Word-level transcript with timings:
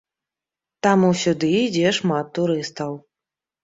Таму 0.87 1.13
сюды 1.25 1.53
ідзе 1.61 1.87
шмат 2.01 2.35
турыстаў. 2.41 3.03